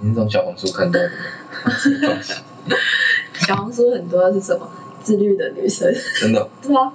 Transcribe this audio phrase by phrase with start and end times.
[0.00, 1.10] 你是从小红书看到的？
[3.46, 4.68] 小红书很多是什么？
[5.02, 5.92] 自律的女生。
[6.18, 6.48] 真的。
[6.62, 6.92] 对啊。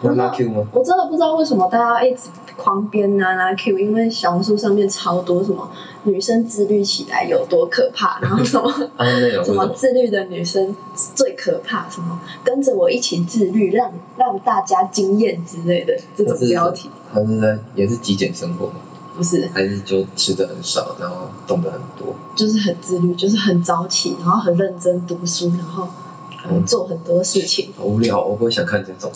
[0.00, 0.66] 不拉 Q 吗？
[0.72, 5.70] 我真的不知道为什么大家一直狂编拉拉 Q，因为小红书上面超多什么
[6.02, 8.70] 女生自律起来有多可怕，然后什么
[9.42, 10.76] 什么自律的女生
[11.14, 16.90] 最可怕，什么跟着我一起自律，让让大家惊艳之类的这种标题。
[17.14, 18.70] 他是在也是极简生活？
[19.16, 22.14] 不是还是就吃的很少然后动的很多？
[22.36, 25.88] 就是很自律就是很早起然后很认真读书然后
[26.66, 27.72] 做很多事情。
[27.76, 29.10] 好无聊我不会想看这种。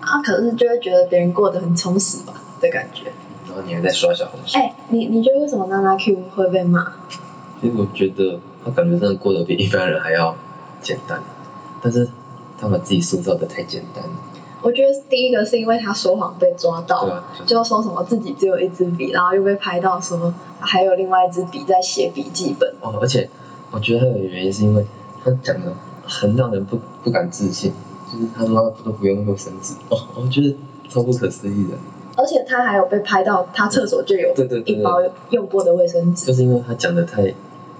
[0.00, 3.12] 啊可是就会觉得别人过得很充实吧的感觉。
[3.46, 4.58] 然后你还在刷小红书。
[4.58, 6.92] 哎你你觉得为什么娜娜 q 会被骂？
[7.60, 10.36] 其实我觉得他感觉真的过得比一般人还要
[10.82, 11.22] 简单。
[11.80, 12.08] 但是
[12.58, 14.04] 他把自己塑造的太简单。
[14.04, 14.10] 了
[14.62, 22.72] 我觉得第一个是因为他说谎被抓到，就说什么自己只有一支笔，然后又被拍到说还有另外一支笔在写笔记本。
[22.80, 23.28] 哦，而且
[23.70, 24.86] 我觉得他的原因是因为
[25.24, 25.72] 他讲的
[26.06, 27.72] 很让人不不敢置信，
[28.12, 30.56] 就是他说他都不用卫生纸，我我觉得
[30.88, 31.76] 超不可思议的。
[32.16, 34.98] 而且他还有被拍到他厕所就有一包
[35.30, 36.26] 用过的卫生纸。
[36.26, 37.34] 就是因为他讲的太。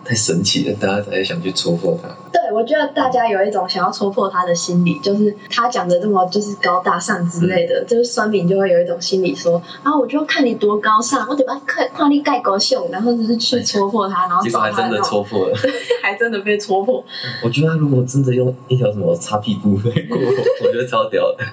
[0.05, 2.09] 太神奇了，大家才想去戳破它。
[2.33, 15.57] 对，我觉得大家有一种想要戳破它的心理，就是他讲的这么就是高大上之类的，就是酸饼就会有一种心理说，啊，我就看你多高尚，我得把看夸你盖高秀，然后就是去戳破它，然后结果还真的戳破了，
[16.03, 17.05] 还真的被戳破。
[17.45, 21.45] 我觉得他如果真的用一条什么擦屁股飞过，我觉得超屌的。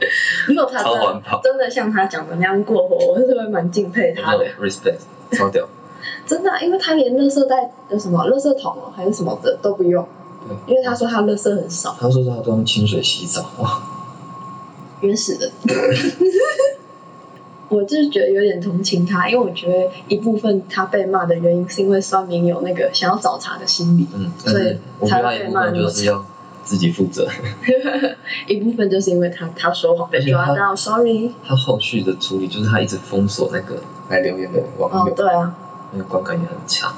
[0.48, 4.46] 如果他超环，真的像他讲的那样过火，我是会蛮敬佩他的。
[4.60, 4.98] respect，
[5.32, 5.68] 超屌。
[6.30, 10.06] 真的、因为他连垃圾袋有什么垃圾桶还是什么的都不用。
[10.48, 11.98] 对，因为他说他垃圾很少。
[12.00, 13.44] 他说他都用清水洗澡，
[15.02, 15.50] 原始的。
[17.70, 24.78] 我就是觉得有点同情他，因为我觉得一部分他被骂的原因是因为酸明有那个想要找茬的心理，嗯，所以
[25.08, 25.72] 才被骂。
[25.72, 26.24] 就是要
[26.64, 27.28] 自己负责。
[28.48, 31.32] 一部分就是因为他他说谎被抓到，sorry。
[31.44, 35.12] 他后续的处理就是他一直封锁那个来留言的网友。
[35.12, 35.56] 哦，对啊。
[35.92, 36.94] 那个观感也很强。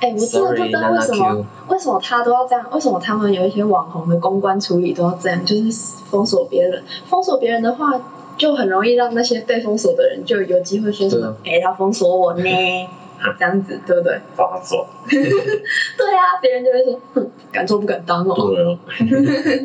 [0.00, 2.66] 哎，我真的不知道为什么，为什么他都要这样？
[2.72, 5.44] 为什么他们有一些网红的公关处理都要这样？
[5.46, 5.70] 就是
[6.10, 7.92] 封锁别人，封锁别人的话，
[8.36, 12.44] 就很容易让那些被封锁的人就有机会说什么：，哎，他封锁我呢？
[13.38, 14.20] 这样子对不对？
[14.36, 14.86] 发作。
[15.08, 15.20] 对
[16.14, 18.34] 啊，别人就会说：，哼，敢做不敢当哦。
[18.34, 18.78] 对啊。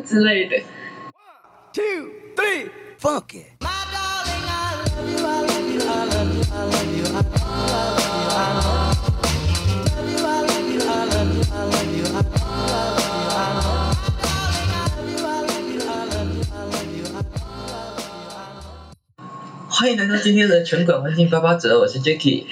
[0.06, 0.56] 之类的。
[0.56, 3.44] One, two, three, funky.
[19.80, 22.44] 欢迎来到今天的全馆环境八八折，我是 Jacky。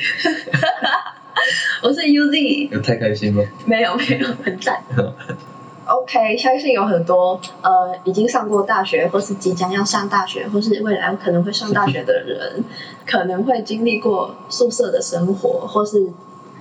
[1.84, 3.44] 我是 UZ，有太开心吗？
[3.66, 4.82] 没有没有，很赞。
[5.84, 12.64] OK，相信有很多呃已经上过大学，或是即将要上大学，或是未来可能会上大学的人，
[13.06, 16.06] 可能会经历过宿舍的生活，或是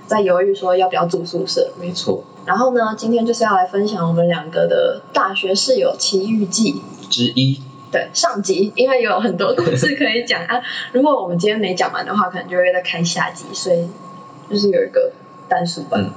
[0.06, 1.72] 在犹豫说要不要住宿舍。
[1.80, 6.82] 没错，然后呢，今天就是要来分享我们两个的大学室友奇遇记。
[7.08, 7.62] 之一。
[7.90, 10.60] 对，上集因为有很多故事可以讲啊，
[10.92, 13.88] 如果我们今天没讲完的话，可能就会再开下集，所以
[14.50, 15.12] 就是有一个
[15.48, 16.02] 单数版。
[16.02, 16.12] 嗯。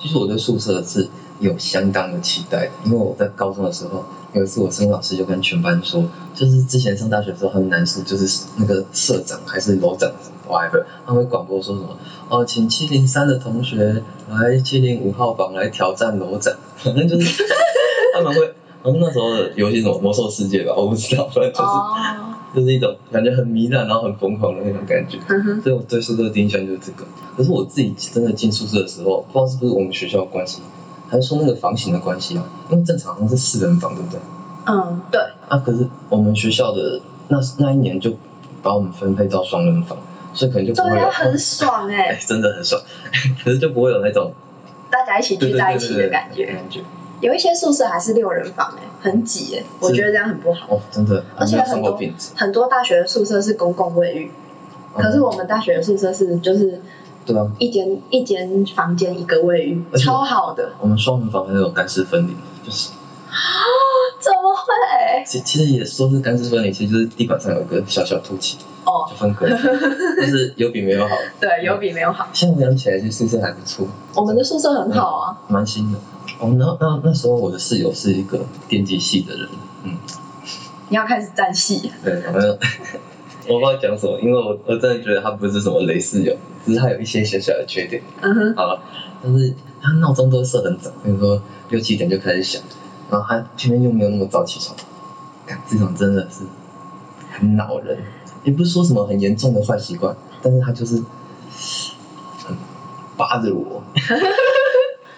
[0.00, 10.10] 其实我对宿舍是有相当的期待的，因为我在高中的时候，有一次我生物老师就跟全班说，就是之前上大学的时候，他们男宿就是那个社长还是楼长
[10.48, 11.96] ，whatever，他们会广播说什么，
[12.28, 17.44] 哦，请七零三的同学来七零五号房来挑战楼长，反正就是
[18.12, 18.52] 他们会。
[18.84, 21.94] 然后那时候的游戏什么魔兽世界吧，我不知道，反正就是、哦，
[22.54, 25.18] 就是一种感觉很糜烂，然后很疯狂的那种感觉。
[25.28, 27.04] 嗯，所以我对宿舍的第一印象就是这个。
[27.36, 30.60] 可是我自己真的进宿舍的时候，不知道是不是我们学校的关系，
[31.08, 32.44] 还是说那个房型的关系啊？
[32.70, 34.20] 因为正常好像是四人房，对不对？
[34.66, 38.12] 嗯，对，啊，可是我们学校的那那一年就
[38.62, 39.98] 把我们分配到双人房，
[40.34, 42.82] 所以可能就不会有很爽哎、 哎，真的很爽。
[43.44, 44.32] 可是就不会有那种
[44.90, 46.46] 大家一起聚在一起的感觉。
[46.46, 46.80] 感觉。
[47.22, 50.74] 有一些宿舍还是六人房哎、很挤哎、我觉得这样很不好。
[50.74, 51.98] 哦，真的，而且很多。
[52.36, 54.32] 很多大学的宿舍是公共卫浴，
[54.94, 56.82] 可是嗯我们大学的宿舍是就是
[57.24, 60.72] 对啊，一间一间房间一个卫浴，超好的。
[60.80, 62.36] 我们双人房还有干湿分离，
[62.66, 62.90] 就是
[63.30, 63.38] 啊
[64.20, 65.24] 怎么会？
[65.24, 69.56] 其其实也说是干湿分离，其实就是地板上有个小小凸起，哦就，分隔，就
[70.26, 71.14] 是有比没有好。
[71.40, 72.26] 对，有比没有好。
[72.32, 73.86] 现在想起来，其实宿舍还不错，
[74.16, 75.38] 我们的宿舍很好啊。
[75.46, 75.98] 蛮新的。
[76.42, 79.48] 哦，那那那时候我的室友是一个电机系的人，
[79.84, 79.96] 嗯，
[80.88, 82.20] 你要开始站戏，对，
[83.46, 86.36] 我不知道讲什么，因为我我真的觉得他不是什么雷室友，
[86.66, 88.02] 只是他有一些小小的缺点。
[88.20, 88.82] 嗯哼，好了，
[89.22, 92.60] 但是他闹钟都会设很早，比如说六七点就开始响，
[93.08, 94.76] 然后他偏偏又没有那么早起床，
[95.46, 96.40] 干这种真的是
[97.30, 97.98] 很恼人。
[98.42, 100.96] 也不是说什么很严重的坏习惯，但是他就是
[102.44, 102.56] 很
[103.16, 103.80] 扒着我。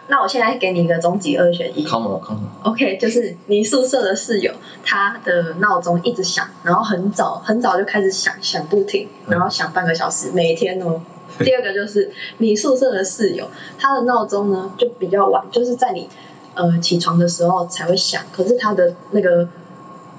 [0.07, 1.85] 那我现在给你一个终极二选一。
[1.85, 2.73] Come on, come on。
[2.73, 4.53] OK，就是你宿舍的室友，
[4.85, 11.01] 他的闹钟一直响，然后很早很早就开始响，响不停，然后响半个小时，每天哦。
[11.39, 13.49] 第二个就是你宿舍的室友，
[13.79, 16.09] 他的闹钟呢就比较晚，就是在你
[16.55, 19.49] 呃起床的时候才会响，可是他的那个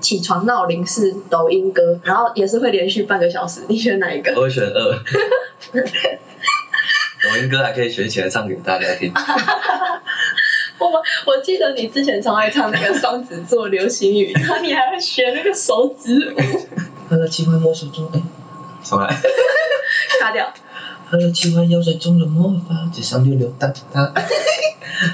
[0.01, 4.33] 起床闹铃是抖音歌，然后也是会连续半个小时，你选哪一个？
[4.35, 4.99] 我会选二。
[7.29, 9.11] 抖音歌还可以学起来唱给大家听。
[10.77, 10.91] 我
[11.25, 16.37] 我记得你之前超爱唱那个双子座流行语，然后你还会学那个手指舞，
[17.09, 18.21] 他的奇幻魔术中，哎，
[18.83, 19.07] 重来。
[20.19, 20.51] 卡掉。
[21.09, 24.13] 他的奇幻药水中的魔法，只想溜溜达达。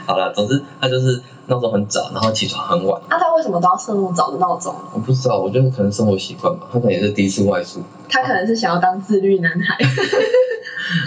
[0.06, 3.02] 好了，总之他就是闹钟很早，然后起床很晚。
[3.10, 4.74] 那、他为什么都要设那么早的闹钟？
[4.94, 9.78] 我不知道，我觉得可能生活习惯吧，他可能也是第一次外出，他可能是想要当自律男孩。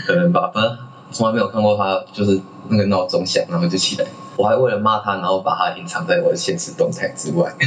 [0.07, 0.51] 可能吧。
[0.55, 0.79] 反正
[1.15, 4.07] 从来没有看过他就是那个闹钟响，然后就起来。
[4.37, 7.55] 我还为了骂他，然后把他隐藏在我的现实动态之外。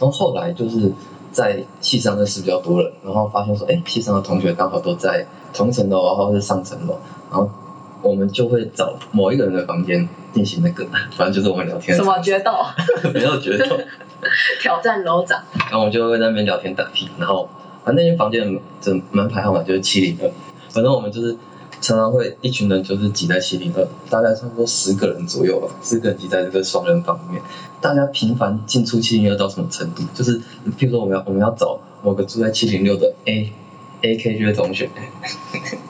[0.00, 0.92] 后后来就是
[1.30, 5.24] 在戏上认识比较多人，然后发现说，哎，戏上的同学刚好都在
[5.54, 6.98] 同层楼，或者是上层楼，
[7.30, 7.48] 然后
[8.02, 10.84] 我们就会找某一个人的房间进行那个，
[11.16, 12.52] 反正就是我们聊天什么决斗？
[13.14, 13.78] 没有决斗。
[14.60, 15.40] 挑战楼长。
[15.54, 20.30] 然后我们就会在那边聊天打屁，然后反正那间房间的门牌号码就是七零二，
[20.70, 21.36] 反正我们就是
[21.80, 27.42] 常常会一群人就是挤在七零二，大概差不多十个人左右吧，十个人挤在这个双人房里面，
[27.80, 30.02] 大家频繁进出七零二到什么程度？
[30.14, 30.40] 就是
[30.78, 33.52] 譬如说我们要我们要找某个住在七零六的 A
[34.02, 34.90] A K G 的同学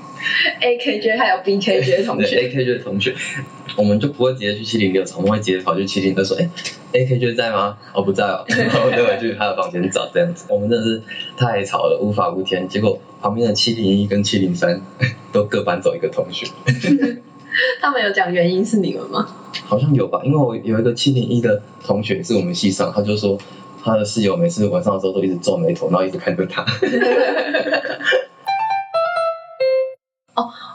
[0.60, 3.14] AKJ 还有 BKJ 同对学，A K J 的同学，
[3.76, 6.48] 我们就不会直接去七零六找，我们会直接跑去七零二说，哎
[6.92, 7.76] ，A K J 在吗？
[7.94, 10.46] 哦不在哦， 然后就回去他的房间找这样子。
[10.48, 11.02] 我们真的是
[11.36, 12.68] 太吵了，无法无天。
[12.68, 14.80] 结果旁边的七零一跟七零三
[15.32, 16.46] 都各搬走一个同学，
[17.80, 19.26] 他们有讲原因是你们吗？
[19.66, 20.20] 好像有吧？
[20.24, 23.38] 因为我有一个七零一的同学是我们系上，他就说
[23.84, 26.64] 他的室友每次晚上的时候都一直皱眉头，然后一直看着他。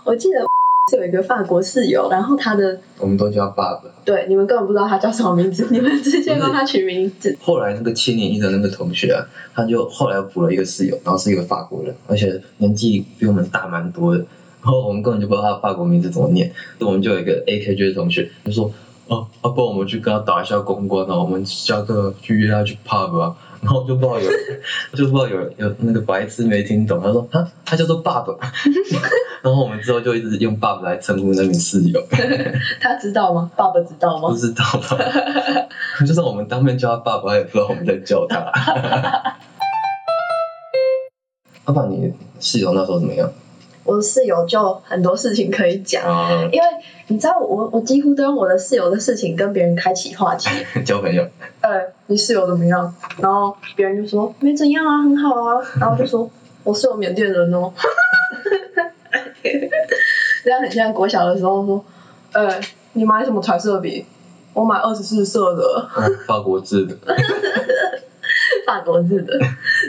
[0.04, 0.46] 我记得
[0.92, 3.84] 是有一个法国室友，然后他的我们都叫他爸爸。
[4.04, 7.38] 对你们根本不知道他叫什么名字，你们直接帮他取名字。
[7.42, 9.24] 后来那个七零一的那个同学啊，
[9.56, 14.26] 他就后来补了一个室友，然后是一个法国人，而且年纪比我们大蛮多的。
[14.62, 18.74] 然后我们根本就不知道他的法国名字怎么念，我们就有一个 AKJ 的同学他说，
[19.08, 23.36] 哦，要、不然我们去跟他打一下公关啊，我们下课去约他去 pub 啊。
[23.62, 24.30] 然后就不知道有，
[24.94, 28.36] 就不知道有有那个白痴没听懂，他说啊，他叫做爸爸。
[29.44, 32.02] 然后我们之后就一直用爸爸来称呼那名室友。
[32.80, 33.52] 他知道吗？
[33.58, 34.30] 爸爸知道吗？
[34.30, 34.98] 不知道吧？
[36.08, 38.38] 就算我们当面叫他爸爸，也不知道我们在叫他。
[41.66, 43.30] 爸爸，你室友那时候怎么样？
[43.84, 46.66] 我的室友就很多事情可以讲，啊，因为
[47.08, 50.48] 你知道我我几乎都用我的室友的事情跟别人开启话题。
[50.86, 51.28] 交朋友。
[51.60, 52.96] 呃，你室友怎么样？
[53.20, 55.60] 然后别人就说没怎样啊，很好啊。
[55.82, 56.32] 然后就说
[56.64, 57.74] 我室友缅甸人哦。
[60.44, 61.86] 这样很像国小的时候说，
[62.34, 62.60] 呃，
[62.94, 64.06] 你买什么彩色笔？
[64.54, 65.64] 我买二十四色的，
[65.96, 66.96] 哦，法国制的。
[68.66, 69.34] 法国字的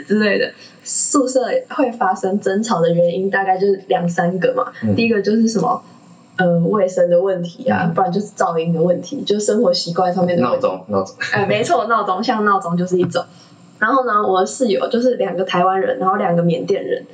[0.07, 0.51] 之类的。
[0.83, 4.71] 宿舍会发生争吵的原因大概就是两三个嘛。
[4.83, 5.83] 嗯第一个就是什么，
[6.37, 10.43] 呃，卫生的问题啊，嗯不然就是噪音的问题，就是生活习惯上面的。
[10.43, 11.15] 闹钟，闹钟。
[11.31, 13.23] 哎，没错，闹钟像闹钟就是一种。
[13.79, 17.05] 然后呢，我的室友就是两个台湾人，然后两个缅甸人。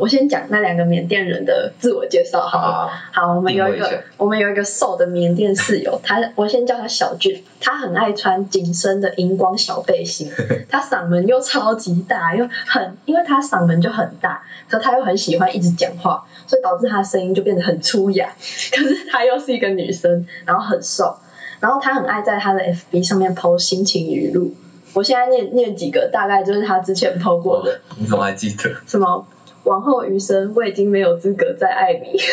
[0.00, 2.88] 我先讲那两个缅甸人的自我介绍好了。
[3.12, 10.32] 好，好，我们有一个一我们有一个瘦的缅甸室友，他我先叫他小俊，他很爱穿紧身的荧光小背心，
[10.70, 18.30] 他嗓门又超级大，又很，因为他嗓门就很大，可他又很喜欢一直讲话，所以导致他的声音就变得很粗哑。
[18.72, 21.18] 可是他又是一个女生，然后很瘦，
[21.60, 24.54] 然后他很爱在他的 FB 上面 PO 心情语录。
[24.92, 27.80] 我现在念念几个，大概就是他之前 PO 过的。
[27.96, 28.74] 你怎么还记得？
[28.88, 29.24] 什么
[29.64, 32.18] 往后余生我已经没有资格再爱你。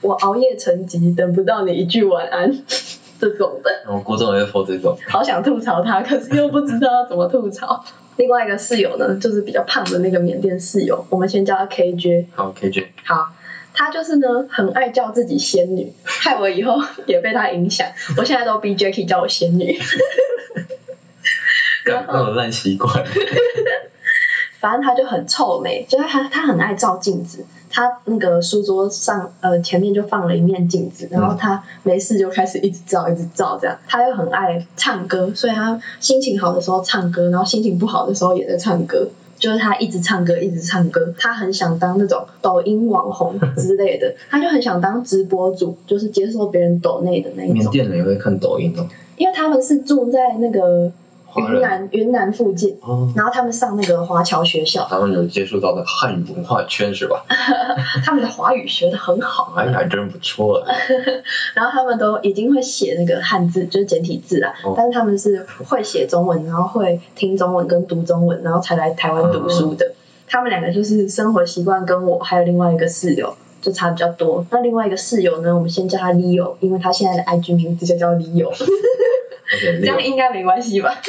[0.00, 2.62] 我熬夜成疾，等不到你一句晚安，
[3.20, 4.96] 这种的，我国中也会 po 这种。
[5.08, 7.84] 好想吐槽他，可是又不知道要怎么吐槽。
[8.16, 12.26] 另外一个室友呢，就是比较胖的那个缅甸室友，我们先叫他 KJ。
[12.34, 12.86] 好，KJ。
[13.04, 13.32] 好，
[13.74, 17.88] 他就是呢很爱叫自己仙女，害我以后也被他影响。
[18.16, 19.76] 我现在都逼 Jacky 叫我仙女。
[21.84, 23.04] 干那种烂习惯。
[24.60, 39.08] 反正他就很臭美，就是他他很爱照镜子，他那个书桌上呃前面就放了一面镜子，然后他没事就开始一直照一直照这样，他又很爱唱歌，所以他心情好的时候唱歌，然后心情不好的时候也在唱歌。
[39.38, 41.14] 就是他一直唱歌，一直唱歌。
[41.16, 47.56] 他很想当那种抖音网红之类的，他就很想当直播主，就是接受别人抖内的那一种。
[47.56, 48.84] 缅甸人也会看抖音哦。
[49.16, 50.90] 因为他们是住在那个
[51.36, 57.24] 云南云南附近，哦，然后他们上那个华侨学校，他们有接触到的汉语文化圈是吧？
[58.04, 59.52] 他们的华语学的很好。
[59.56, 60.64] 哎，还真不错。
[61.54, 69.92] 然后他们都已经会写那个汉字，就是简体字啊，哦但是他们是会写中文，然后会听中文跟读中文，然后才来台湾读书的。
[70.26, 74.44] 他们两个就是生活习惯跟我还有另外一个室友就差比较多。
[74.50, 78.52] 那另外一个室友呢，我们先叫他 Leo，因为他现在的 IG 名字就叫 Leo，
[79.80, 80.94] 这样应该没关系吧？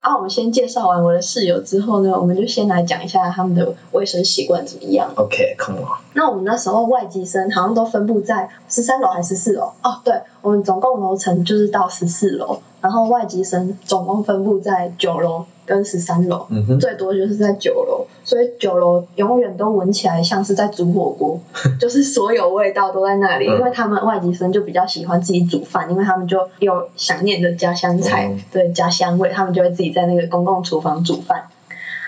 [0.00, 5.10] 啊，我们先介绍完我的室友之后呢，我们就先来讲一下他们的卫生习惯怎么样。
[5.16, 5.98] OK，come、on。
[6.14, 9.72] 那我们那时候外籍生好像都分布在十三楼还是十四楼？
[9.82, 21.40] 哦，对，我们总共楼层就是到十四楼，然后外籍生总共分布在九楼跟十三楼，嗯，最多就是在九楼，所以九楼永远都闻起来像是在煮火锅，
[21.80, 31.48] 就是所有味道都在那里，嗯因为他们外籍生就比较喜欢自己煮饭，因为他们就有想念的家乡菜，嗯对家乡味，他们就会自己在那个公共厨房煮饭。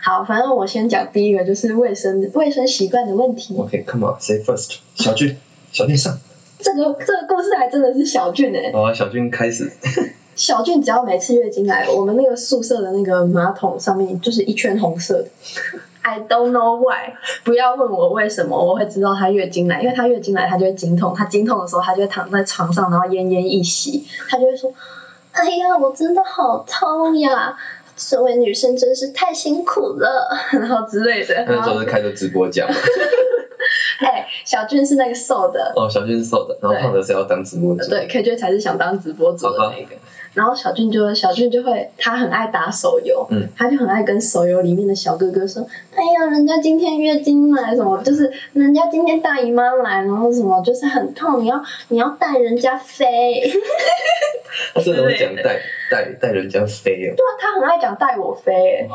[0.00, 3.56] 好，反正我先讲第一个就是卫生卫生习惯的问题。
[3.58, 4.76] OK，come、on，say first。
[4.94, 5.36] 小俊，
[5.72, 6.18] 小俊上。
[6.60, 9.70] 这个这个故事还真的是小俊哎、好啊，小俊开始。
[10.38, 15.28] 小俊只要每次月经来，我们那个宿舍的那个马桶上面就是一圈红色的。
[16.02, 24.72] I don't know why，不要问我为什么，我会知道他月经来，因为他月经来他就会经痛，他经痛的时候他就会躺在床上，然后奄奄一息，他就会说
[25.32, 27.58] ：“哎呀，我真的好痛呀，
[27.96, 32.76] 身为女生真是太辛苦了， 然后之类的。”然那时候是开着直播讲嘛。
[33.98, 37.90] 哎，小俊是那个瘦的，哦，小俊是瘦的，然后胖的是要当直播主。
[37.90, 39.96] 对，KJ 才是想当直播主的那个。
[40.38, 45.66] 然后小俊就小俊就会，他很爱打手游，嗯，他就很爱跟手游里面的小哥哥说，
[45.96, 53.42] 哎呀，人家今天月经来什么，就是人家今天大姨妈来，然后什么就是很痛，你要你要带人家飞，
[54.74, 57.14] 他真的会讲带带带人家飞哦。
[57.16, 58.88] 对啊，他很爱讲带我飞、欸，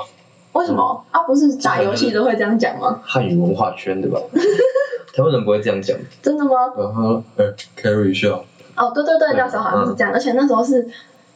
[0.53, 1.03] 为什么？
[1.11, 3.01] 啊，不是打游戏都会这样讲吗？
[3.03, 4.17] 汉语文化圈对吧？
[5.13, 5.97] 台湾人不会这样讲。
[6.21, 6.71] 真的吗？
[6.77, 8.29] 然后呃，carry 一下。
[8.75, 10.87] 哦，对对对，对那时候好像是这样，而且那时候是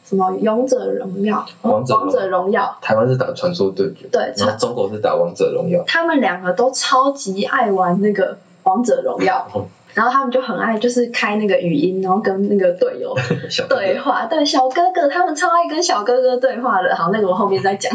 [0.08, 5.84] 什么勇者荣耀，王者荣王者荣耀，台湾是打传说对决，对，然后中国是打王者荣耀。
[5.86, 9.66] 他们两个都超级爱玩那个王者荣耀，哦。
[9.94, 13.14] 然后他们就很爱就是开那个语音，然后跟那个队友
[13.68, 14.26] 对话。
[14.26, 16.94] 对，小哥哥他们超爱跟小哥哥对话的。
[16.94, 17.92] 好，那个我后面再讲。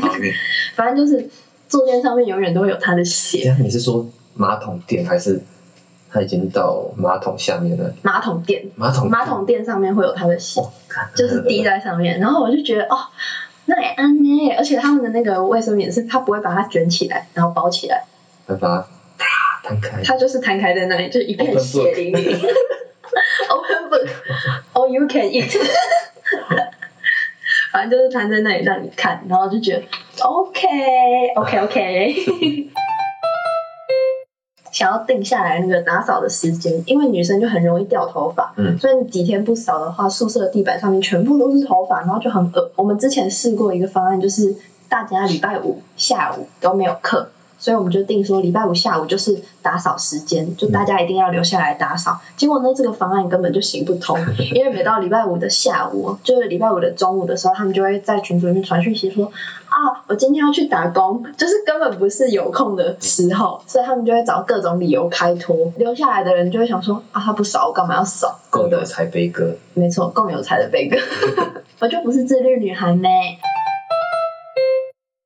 [0.76, 1.30] 反正就是
[1.70, 5.42] 坐垫上面永远都会有他的血，你是说马桶垫还是
[6.14, 7.94] 他已经到马桶下面了？
[8.04, 10.70] 马桶垫，马桶马桶垫上面会有他的血，哦，
[11.16, 12.20] 就是滴在上面。
[12.20, 12.98] 然后我就觉得哦。
[13.66, 18.04] 那也安呢，而且他们的那个卫生棉是，他不会把它卷起来，然后包起来，
[18.46, 18.86] 把它
[19.18, 19.26] 啪
[19.64, 20.02] 摊开。
[20.04, 22.38] 它就是摊开在那里，就一片血淋淋。
[23.50, 24.10] Open book,
[24.74, 25.50] all you can eat。
[27.72, 29.84] 反正就是摊在那里让你看，然后就觉得
[30.22, 32.16] OK OK OK。
[34.74, 42.72] 想要定下来那个打扫的时间，因为女生就很容易掉头发，嗯所以你几天不扫的话，宿舍地板上面全部都是头发，然后就很恶。
[42.76, 44.56] 我们之前试过一个方案，就是
[44.90, 47.30] 大家礼拜五下午都没有课，
[47.64, 52.20] 所以我们就定说礼拜五下午就是打扫时间，就大家一定要留下来打扫。
[52.36, 54.20] 结果呢，这个方案根本就行不通，
[54.54, 59.32] 因为每到礼拜五的下午，就是礼拜五的中午的时候，他们就会在群组里面传讯息说
[59.70, 65.72] 啊，我今天要去打工，就是根本不是有空的时候，所以他们就会找各种理由开脱。
[65.78, 68.38] 留下来的人就会想说啊，他不扫，我干嘛要扫？
[68.50, 69.56] 共有才悲歌。
[69.74, 70.98] 没错，共有才的悲歌，
[71.80, 73.08] 我就不是自律女孩呢。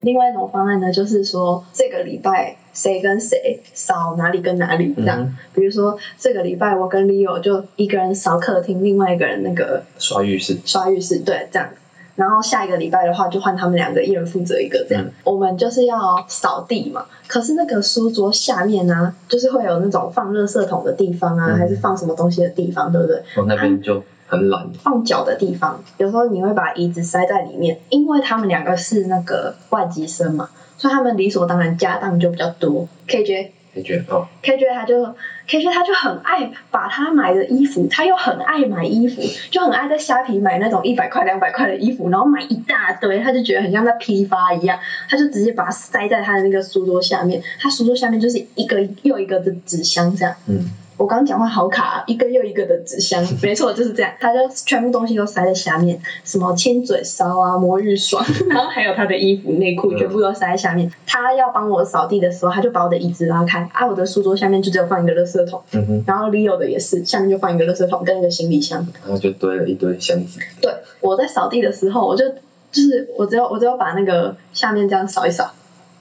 [0.08, 5.20] 另外一种方案呢，就是说这个礼拜谁跟谁扫哪里跟哪里这样。
[5.22, 11.70] 嗯比如说这个礼拜我跟 Leo 就一个人扫客厅，另外一个人那个刷浴室，刷浴室，对，这样。
[12.16, 15.04] 然后下一个礼拜的话，就换他们两个，一人负责一个这样。
[15.04, 23.22] 嗯我们就是要扫地嘛，可是那个书桌下面呢、就是会有那种放垃圾桶的地方啊，嗯还是放什么东西的地方，对不对？
[23.36, 24.70] 我那边就很懒。
[24.84, 32.88] 放脚的地方，有时候你会把椅子塞在里面，因为他们两个是那个外籍生嘛，所以他们理所当然家当就比较多。
[33.08, 33.52] KJ。
[33.76, 35.06] KJ 哦，KJ 他就
[35.48, 50.34] KJ 他就很爱把他买的衣服，他又很爱买衣服，就很爱在虾皮买那种一百块、两百块的衣服，然后买一大堆，他就觉得很像在批发一样，他就直接把它塞在他的那个书桌下面，他书桌下面就是一个又一个的纸箱这样。
[50.48, 60.92] 嗯，我刚刚讲话好卡，一个又一个的纸箱， 没错就是这样，他就全部东西都塞在下面，什么亲嘴烧啊、魔芋爽， 然后还有他的衣服、内裤，全部都塞在下面。
[61.06, 68.86] 他要帮我扫地的时候，他就把我的椅子拉开，啊，我的书桌下面就只有放一个垃圾桶，嗯，然后 Leo 的也是，下面就放一个垃圾桶跟一个行李箱。
[69.04, 72.28] 然后就堆了一堆箱子，对，我在扫地的时候，我就
[72.72, 75.52] 就是我只有我只有把那个下面这样扫一扫，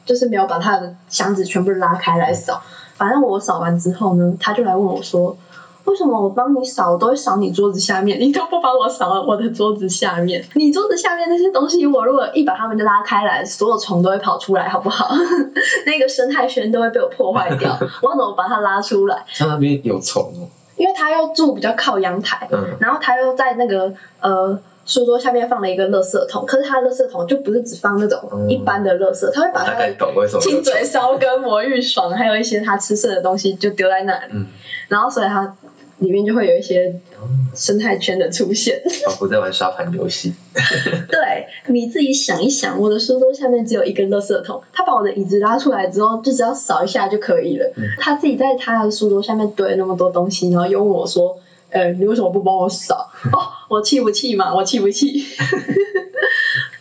[0.07, 2.63] 就是没有把他的箱子全部拉开来扫。
[2.97, 5.37] 反正我扫完之后呢，他就来问我说。
[5.85, 10.45] 为什么我帮你扫，我都会扫你桌子下面，你都不帮我扫我的桌子下面？
[10.55, 15.15] 你桌子下面那些东西，我如果一把它们拉开来，所有虫都会跑出来，好不好？
[15.87, 17.71] 那个生态圈都会被我破坏掉。
[18.03, 19.25] 我要怎么把它拉出来？
[19.39, 28.49] 它那边有虫哦，因为他又住比较靠阳台，嗯，然后他又在那个呃书桌下面放了一个垃圾桶，可是他的垃圾桶就不是只放那种嗯。
[28.49, 30.39] 一般的垃圾，他会把大概他的懂为什么。
[30.39, 34.47] 有虫亲嘴烧跟魔芋爽，还有一些他吃剩的东西就丢在那里，嗯，
[34.89, 35.57] 然后所以它
[35.99, 38.81] 里面就会有一些哦生态圈的出现。
[39.05, 40.35] 仿佛在玩沙盘游戏，
[41.11, 47.73] 对，你自己想一想，我的书桌下面只有一个垃圾桶，他把我的椅子拉出来之后，就只要扫一下就可以了。
[47.77, 47.85] 嗯。
[47.99, 51.39] 他自己在他的书桌下面堆了那么多东西，然后又问我说
[51.71, 54.55] ：“呃，你为什么不帮我扫？”哦，我气不气嘛？
[54.55, 55.21] 我气不气？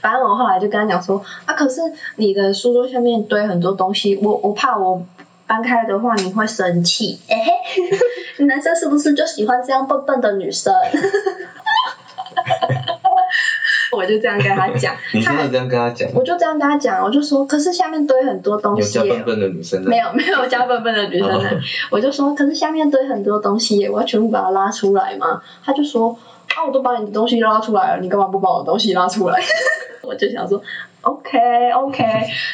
[0.01, 1.81] 反正我后来就跟他讲说：“啊，可是
[2.17, 5.03] 你的书桌下面堆很多东西，我我怕我。”
[5.47, 7.99] 搬开的话你会生气，哎、嘿，
[8.47, 10.73] 男生是不是就喜欢这样笨笨的女生？
[13.95, 16.09] 我就这样跟他讲， 你真的这样跟他讲？
[16.13, 21.29] 我就这样跟他讲，我就说，可是下面堆很多东西耶加笨笨的女生的，没有没有加笨笨的女生
[21.91, 25.41] 我就说，可是下面堆很多东西，我要全部把它拉出来嘛。
[25.63, 26.17] 他就说，
[26.55, 29.39] 啊，我都把你的东西拉出来了，你干嘛不把我的东西拉出来？
[30.03, 30.61] 我就想说
[31.01, 32.03] ，OK OK，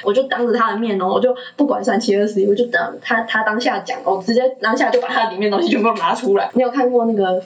[0.06, 6.50] 我就当着他的面哦，我就不管三七二十一，我就当他他当下讲，我直接当下就把他里面东西全部拿出来。
[6.54, 7.44] 你有看过那个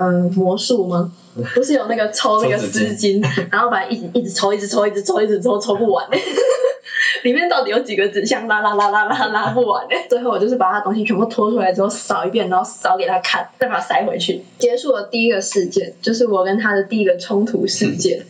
[0.00, 1.12] 嗯魔术吗？
[1.54, 6.08] 不是有那个抽那个丝巾， 然后把它一直一直抽，一直抽，一直抽，一直抽，抽不完。
[7.22, 14.42] 里面到底有几个纸箱拉拉拉拉拉拉不完最后我就是把他东西全部拖出来之后扫一遍，然后扫给他看，再把它塞回去。
[14.58, 18.24] 结束了第一个事件，就是我跟他的第一个冲突事件。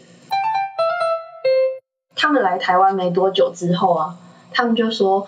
[2.16, 4.16] 他们来台湾没多久之后啊，
[4.52, 5.26] 他们就说：“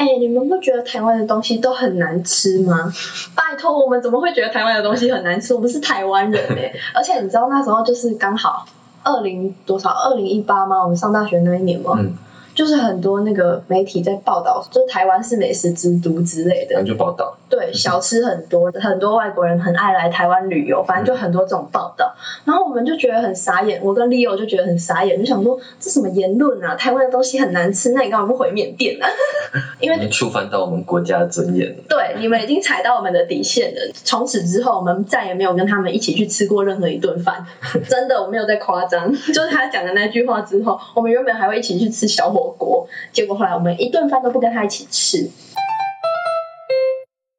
[0.00, 2.90] 哎、你们不觉得台湾的东西都很难吃吗？
[3.34, 5.52] 拜托，我们怎么会觉得台湾的东西很难吃？
[5.52, 8.64] 我们是台湾人哎、而且你知道那时候就是刚好
[9.02, 10.82] 二零多少，二零一八吗？
[10.82, 11.96] 我们上大学那一年吗？
[11.98, 12.14] 嗯，
[12.54, 16.82] 就是很多那个媒体在报道，就是台湾是美食之都之类的。
[16.82, 22.14] 就报道，对，小吃很多，很多外国人很爱来台湾旅游，反正就很多这种报道。
[22.44, 26.76] 然后我们就觉得很傻眼，我跟 Leo 就觉得很傻眼，就想说这什么言论啊？
[26.76, 29.10] 台湾的东西很难吃，那你干嘛不回缅甸呢、啊？
[29.80, 31.82] 因为触犯到我们国家的尊严了。
[31.88, 33.80] 对，你们已经踩到我们的底线了。
[33.92, 37.44] 从此之后，我们再也没有跟他们一起去吃过任何一顿饭。
[37.90, 39.12] 真的，我没有在夸张。
[39.34, 45.28] 就是他讲的那句话之后，我们原本还会一起去吃小火锅，结果后来我们一顿饭都不跟他一起吃。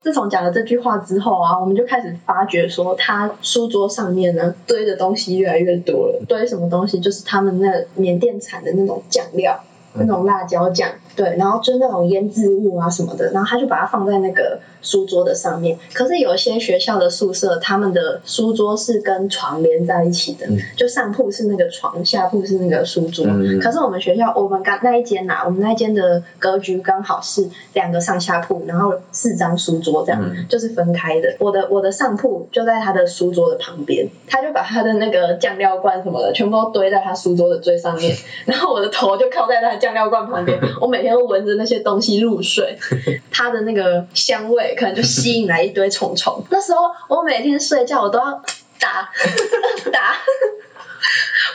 [0.02, 6.26] 自从讲了这句话之后啊，我们就开始发觉说，他书桌上面呢堆的东西越来越多了。
[6.28, 7.00] 堆什么东西？
[7.00, 15.78] 就是他们那缅甸产的那种酱料，那种辣椒酱，对，然后就那种腌制物啊什么的，然后他就把它放在那个书桌的上面。
[15.94, 23.26] 可是有一些学校的宿舍，他们的书桌是跟床连在一起的，嗯就上铺是那个床，下铺是那个书桌。
[23.28, 31.36] 嗯可是我们学校，我们刚那一间呐、我们那一间的格局刚好是两个上下铺，然后四张书桌这样，嗯就是分开的。
[31.40, 42.78] 我的我的上铺就在他的书桌的旁边，他就把他的那个酱料罐什么的全部都堆在他书桌的最上面， 然后我的头就靠在他的酱料罐旁边，我每天都闻着那些东西入睡，
[43.32, 46.44] 它的那个香味可能就吸引来一堆虫虫。
[46.52, 48.44] 那时候我每天睡觉我都要
[48.80, 49.10] 打
[49.92, 50.16] 打，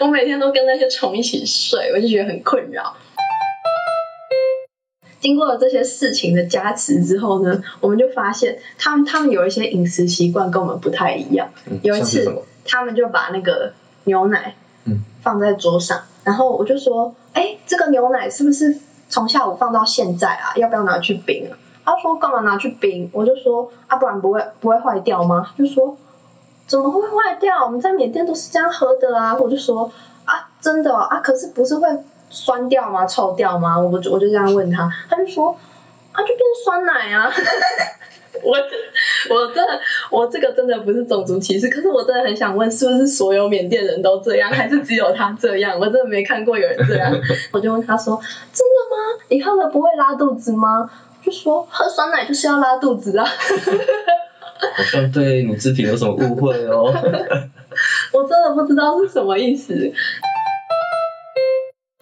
[0.01, 2.97] 我每天都跟那些虫一起睡，我就觉得很困扰。
[5.19, 11.51] 经过了这些事情的加持之后呢，我们就发现他们他们有一些饮食习惯跟我们不太一样。
[11.67, 12.43] 嗯有一次？
[12.65, 13.73] 他们就把那个
[14.05, 14.55] 牛奶
[14.85, 18.79] 嗯放在桌上，然后我就说：“哎，这个牛奶是不是
[19.09, 20.53] 从下午放到现在啊？
[20.57, 25.97] 要不要拿去冰啊？”他说：“干嘛拿去冰？”我就说：“啊，不然不会不会坏掉吗？”就说
[26.67, 27.65] ：“怎么会坏掉？
[27.65, 29.91] 我们在缅甸都是这样喝的啊！”我就说
[30.27, 31.87] ：“啊，真的啊，可是不是会
[32.31, 33.07] 酸掉吗？
[33.07, 35.57] 臭掉吗？”我就我就这样问他，他就说。
[36.13, 37.31] 啊，就变酸奶啊。
[38.45, 38.57] 我
[39.35, 45.79] 我真的我这个真的不是种族歧视，可是我真的很想问，是不是所有缅甸人都这样，还是只有他这样？
[45.79, 47.13] 我真的没看过有人这样。
[47.53, 48.21] 我就问他说
[48.53, 49.25] ：“真的吗？
[49.29, 50.89] 你喝了不会拉肚子吗？”
[51.25, 53.25] 就说喝酸奶就是要拉肚子啊。
[53.25, 56.85] 好像对乳制品有什么误会哦。
[58.13, 59.75] 我真的不知道是什么意思。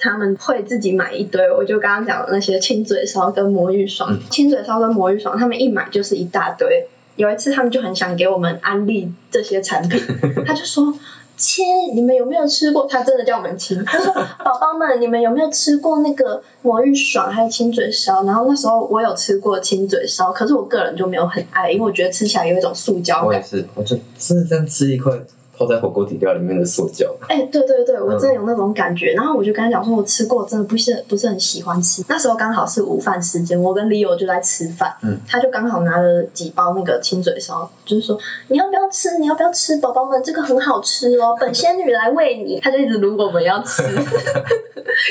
[0.04, 6.86] 他们会自己买一堆，我就刚刚讲的那些亲嘴烧跟魔芋爽，亲嘴烧跟魔芋爽，他们一买就是一大堆。
[7.16, 9.98] 有一次他们就很想给我们安利这些产品，
[10.44, 10.92] 他就说
[11.38, 11.64] ：“亲，
[11.94, 14.12] 你们有没有吃过？”他真的叫我们亲，他说
[14.44, 23.26] ：“宝宝们，你们有没有吃过那个魔芋爽还有亲嘴烧？”然后那时候我有吃过亲嘴烧，可是我个人就没有很爱，因为我觉得吃起来有一种塑胶感。
[23.26, 25.12] 我也是，我就真的这样吃一块。
[25.56, 27.14] 泡在火锅底料里面的塑胶。
[27.28, 29.12] 哎，对对对，我真的有那种感觉。
[29.12, 32.04] 然后我就跟他讲说，我吃过，真的不是不是很喜欢吃。
[32.08, 39.18] 那时候刚好是午饭时间，我跟 Leo 就在吃饭，嗯，他就刚好拿了几包那个亲嘴烧，就是说你要不要吃？
[39.18, 39.78] 你要不要吃？
[39.80, 42.60] 宝宝们，这个很好吃哦， 本仙女来喂你。
[42.60, 43.82] 他就一直撸我们要吃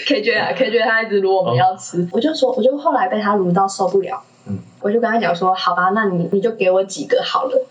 [0.05, 2.07] ，KJ 啊，KJ 他一直撸我们要吃。
[2.11, 7.65] 我就说，我就后来被他撸到受不了，嗯，我就跟他讲说，好吧，那你你就给我几个好了。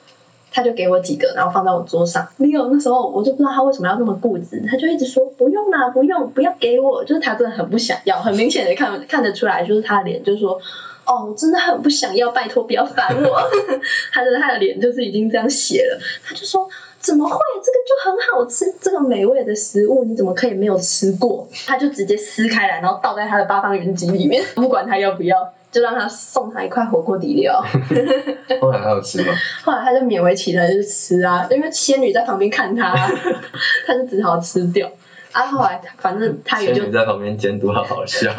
[0.53, 2.29] 他就给我几个，然后放在我桌上。
[2.39, 7.05] Leo 那时候我就不知道他为什么要那么固执，他就一直说不用啦，不用，不要给我。
[7.05, 10.61] 就是他真的很不想要，很明显的看看得出来，就是他的脸就是说，
[11.07, 13.41] 哦，我真的很不想要，拜托不要烦我。
[14.13, 15.99] 他的他的脸就是已经这样写了。
[16.25, 16.69] 他就说
[17.01, 17.37] 怎么会？
[17.65, 21.49] 这个就很好吃，这个美味的食物你怎么可以没有吃过？
[21.67, 25.55] 他就直接撕开来，然后倒在他的八方云集里面，不管他要不要。
[25.73, 27.61] 就让他送他一块火锅底料。
[28.61, 29.33] 后来他有吃吗？
[29.65, 32.95] 后来他就勉为其难就吃啊，因为仙女在旁边看他，
[33.87, 34.89] 他就只好吃掉。
[35.33, 38.31] 啊，后来反正他也就在旁边监督，好好笑。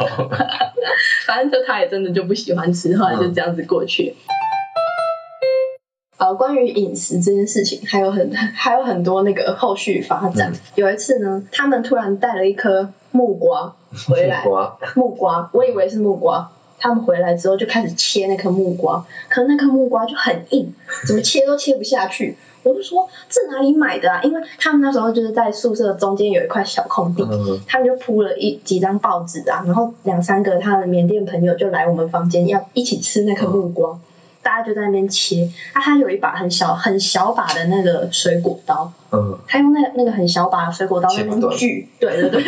[1.26, 4.14] 反正就他也真的就不喜欢吃，后来就这样子过去。
[6.16, 10.52] 呃，关于饮食这件事情，还有很还有很多那个后续发展。
[10.76, 13.74] 有一次呢，他们突然带了一颗木瓜
[14.06, 14.44] 回来，
[14.94, 16.52] 木瓜，我以为是木瓜。
[16.84, 20.74] 他们回来之后就开始切那颗木瓜，可是那颗木瓜就很硬，
[21.06, 22.36] 怎么切都切不下去。
[22.62, 24.20] 我就说这哪里买的啊？
[24.22, 27.26] 因为他们那时候就是在宿舍中间有一块小空地，
[27.66, 33.98] 他们就铺了一几张报纸啊，然后两三个他的缅甸朋友就来我们房间要一起吃那颗木瓜。
[34.42, 42.42] 大家就在那边切，啊，他有一把很小很小把的那个水果刀，嗯，他用那那个很小把的水果刀那边锯，对对对，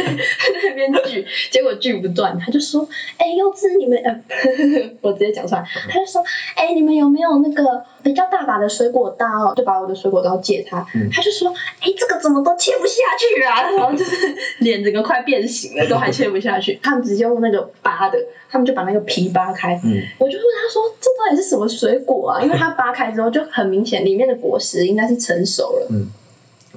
[0.68, 4.22] 那边锯，结果锯不断，他就说，哎，柚子你们，呃，
[5.00, 6.22] 我直接讲出来，他就说，
[6.54, 9.54] 哎，你们有没有那个比较大把的水果刀？
[9.54, 11.48] 就把我的水果刀借他，他就说，
[11.80, 13.70] 哎，这个怎么都切不下去啊？
[13.72, 14.14] 然后就是
[14.58, 18.18] 脸整个快变形了，都还切不下去，他们直接用那个扒的，
[18.50, 21.86] 他们就把那个皮扒开，嗯，我就问他说，这到底是什么水？
[21.86, 26.08] 水果啊，因为它扒开之后就很明显，里面的果实应该是成熟了，嗯，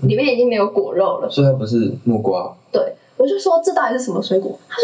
[0.03, 2.55] 里面已经没有果肉了，所以它不是木瓜。
[2.71, 4.59] 对，我就说这到底是什么水果？
[4.67, 4.83] 他说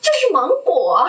[0.00, 1.06] 就是芒果啊，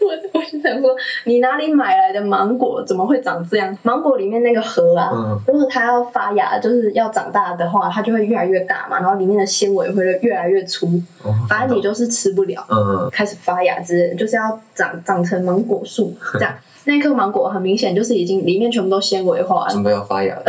[0.00, 0.94] 我 我就想说
[1.24, 3.78] 你哪里买来的芒果怎么会长这样？
[3.82, 11.00] 芒果里面那个核啊，如果它要发芽，就是要长大的话，它就会越来越大嘛，然后里面的纤维会越来越粗，
[11.48, 16.54] 反正你就是吃不了，嗯，开始发芽之类，就是要长长成芒果树这样。
[16.84, 20.44] 那颗芒果很明显就是已经里面全部都纤维化了，准备要发芽了。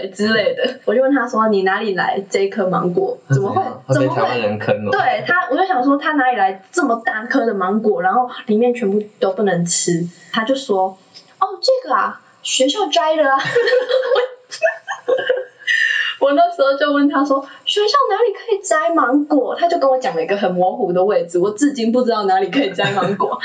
[0.00, 3.18] 对之类的， 我就问他说：“你哪里来这一颗芒果？
[3.28, 3.62] 怎么会？
[3.94, 4.90] 怎么会？”人坑了。
[4.90, 10.06] 对他，我就想说他哪里来这么大颗的芒果，然后里面全部都不能吃。
[10.32, 10.96] 他就说
[11.40, 13.38] ：“哦，这个啊，学校摘的啊。
[16.20, 23.40] ”我那时候就问他说：“学校哪里可以摘芒果？”他就跟我讲了一个很模糊的位置，我至今不知道哪里可以摘芒果。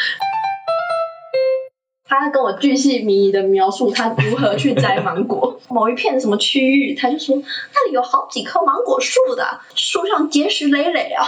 [2.08, 11.26] 他跟我巨细靡遗的描述他如何去摘芒果， 某一片什么区域，他就说那里有好几棵芒果树的，树上结实累累啊。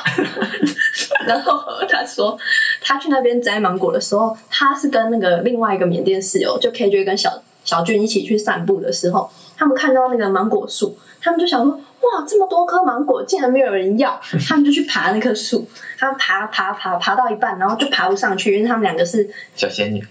[1.28, 2.38] 然后他说
[2.82, 20.06] 他去那边摘芒果的时候，他是跟那个另外一个缅甸室友，就 KJ 跟小小俊一起去散步的时候，他们看到那个芒果树，他们就想说哇，这么多颗芒果竟然没有人要， 他们就去爬那棵树，他们爬爬爬爬到一半，然后就爬不上去，因为他们两个是小仙女。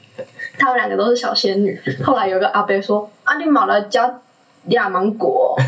[0.58, 1.80] 他们两个都是小仙女。
[2.04, 4.20] 后来有个阿伯说：“啊，你买了加
[4.68, 5.56] 亚芒果。”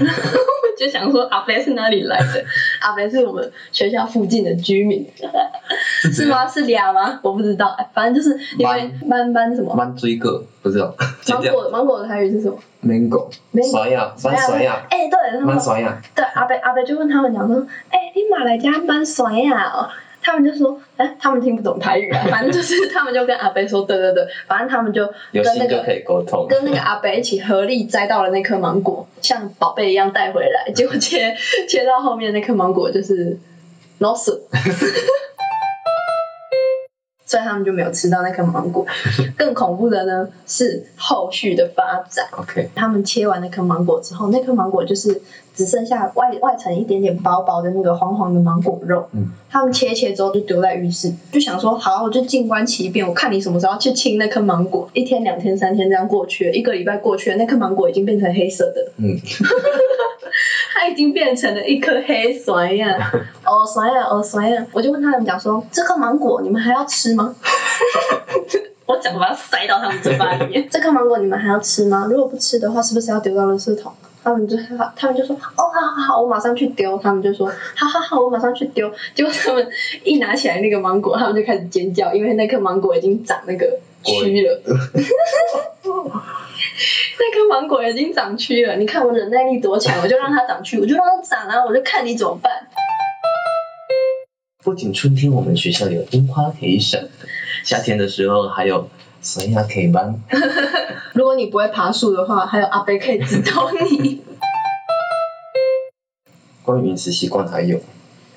[0.78, 2.44] 就想说阿伯是哪里来的？
[2.80, 5.04] 阿伯是我们学校附近的居民，
[6.12, 6.46] 是吗？
[6.46, 7.18] 是俩吗？
[7.24, 9.74] 我不知道，反正就是因为班班什么？
[9.74, 10.94] 班追个不知道。
[11.28, 13.28] 芒果芒果的台语是什么？mango。
[13.68, 14.86] 酸呀，酸酸呀。
[14.88, 16.00] 哎，对，蛮酸呀。
[16.14, 17.56] 对，阿伯阿伯就问他们讲说
[17.90, 19.90] ：“哎，你买来加蛮酸呀？”
[20.30, 26.46] 他们就说，哎，他们听不懂台语啊， 反正就是他们就跟阿贝说，对对对，反正他们就跟那个可以沟通。
[26.48, 31.34] 跟那个阿贝一起合力摘到了那颗芒果，像宝贝一样带回来，结果切
[31.68, 33.38] 切到后面那颗芒果就是
[33.98, 34.46] 老死，
[37.28, 38.84] 所以他们就没有吃到那颗芒果。
[39.38, 42.26] 更恐怖的呢是后续的发展。
[42.32, 45.20] OK，他们切完那颗芒果之后，那颗芒果就是
[45.54, 49.08] 只剩下外外层一点点薄薄的那个黄黄的芒果肉。
[49.12, 54.88] 嗯，他们切一切之后就丢在浴室，就想说好，我就静观其变，我看你什么时候去清那颗芒果。
[54.94, 59.14] 一天、两天、三天这样过去了，一个礼拜过去了，那颗芒果已经变成黑色的，嗯，
[60.80, 62.96] 它已经变成了一颗黑酸 呀，
[63.44, 64.64] 哦酸呀，哦酸呀。
[64.70, 67.34] 我就问他们讲说，这颗芒果你们还要吃吗？
[68.86, 70.66] 我讲把它塞到他们嘴巴里面。
[70.70, 72.06] 这颗芒果你们还要吃吗？
[72.08, 73.92] 如果不吃的话，是不是要丢到垃圾桶？
[74.22, 74.56] 他们就
[74.94, 76.96] 他们就说哦好好好，我马上去丢。
[76.98, 78.88] 他们就说好好好，我马上去丢。
[79.16, 79.68] 结果他们
[80.04, 83.66] 一拿起来那个芒果，他们就开始尖叫，因为那颗芒果已经长那个
[84.04, 84.62] 蛆了。
[87.30, 92.66] 那颗芒果已经长蛆了，你看我忍耐力多强，我就让它长蛆，我就让它长啊，我就看你怎么办。
[94.64, 97.02] 不仅春天我们学校有樱花可以赏，
[97.64, 98.88] 夏天的时候还有
[99.20, 100.18] 酸芽可以搬。
[101.12, 104.22] 如果你不会爬树的话，还有阿贝可以指导你。
[106.64, 107.78] 关于饮食习惯还有，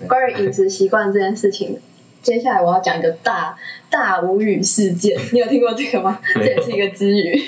[0.10, 1.80] 关于饮食习惯这件事情，
[2.21, 3.58] 接下来我要讲一个大
[3.89, 5.17] 大无语事件。
[5.32, 6.19] 你有听过这个吗？
[6.36, 7.41] 这也是一个之语。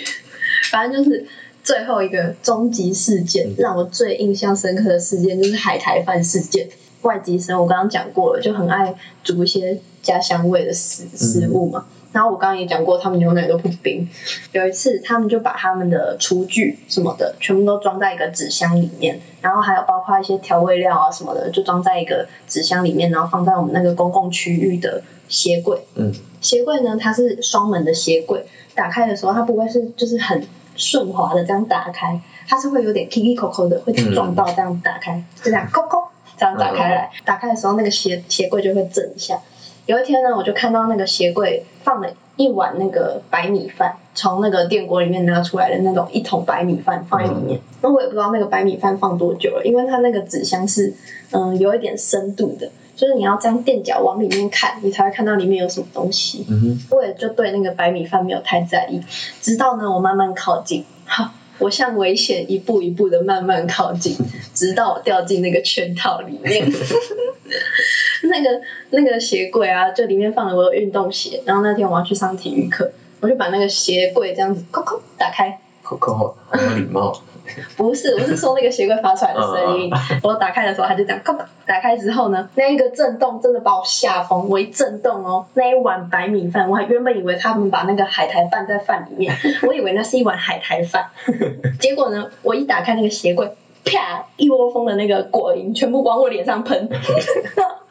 [0.74, 1.28] 反正就是
[1.64, 6.68] 最后一个终极事件，让我最印象深刻的事件就是海苔饭事件。
[7.04, 11.86] 外籍生我刚刚讲过了，就很爱煮一些家乡味的食食物嘛。
[12.14, 14.08] 然后我刚刚也讲过，他们牛奶都不冰。
[14.52, 25.82] 有一次，他们就把他们的厨具什么的全部都装在一个纸箱里面，然后还有包括一些调味料啊什么的，就装在一个纸箱里面，然后放在我们那个公共区域的鞋柜。
[25.96, 37.12] 嗯，鞋柜呢，它是双门的鞋柜，打开的时候它不会是就是很顺滑的这样打开，它是会有点 i k 扣扣的，会撞到这样打开，就这样扣扣这样打开来。
[37.26, 39.40] 打开的时候，那个鞋鞋柜就会震一下。
[39.86, 47.60] 有一天呢，我就看到那个鞋柜放了一碗那个白米饭，从那个电锅里面拿出来的那种一桶白米饭放在里面。
[47.82, 50.94] 那、我也不知道那个白米饭放多久了，因为它那个纸箱是
[51.32, 56.46] 嗯有一点深度的，就是你要这样垫脚往里面看，你才会看到里面有什么东西。
[56.90, 59.02] 我也就对那个白米饭没有太在意，
[59.42, 61.32] 直到呢我慢慢靠近，好，
[61.64, 64.18] 我向危险一步一步的慢慢靠近，
[64.54, 66.70] 直到我掉进那个圈套里面。
[68.24, 77.22] 那个那个鞋柜啊，就里面放了我的运动鞋，然后那天我要去上体育课，我就把那个鞋柜这样子扣扣打开，扣扣好很有礼貌。
[77.78, 79.92] 不是，我是说那个鞋柜发出来的声音。
[80.24, 81.22] 我打开的时候，它就这样，
[81.66, 84.50] 打开之后呢，那一个震动真的把我吓疯。
[84.50, 89.36] 我一震动哦，那一碗白米饭，我还原本以为他们把那个海苔拌在饭里面，
[89.68, 91.10] 我以为那是一碗海苔饭。
[91.80, 96.90] 结果呢，我一打开那个鞋柜，啪，一窝蜂的那个果蝇全部往我脸上喷。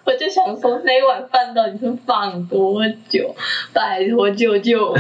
[0.05, 3.35] 我就想说，那一碗饭到底是放多久？
[3.73, 4.97] 拜托救救我！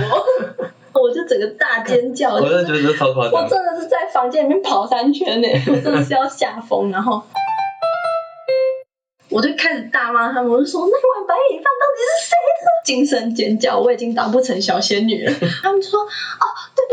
[0.95, 3.49] 我就整个大尖叫，我真的觉得这超夸我。
[3.49, 7.23] 真的是在房间里面跑三圈呢，我真的是要吓疯，然后
[9.29, 12.73] 我就开始大骂他们，我就说那碗白米饭到底是谁的？
[12.85, 15.33] 惊声尖叫，我已经当不成小仙女了。
[15.63, 16.47] 他们就说哦，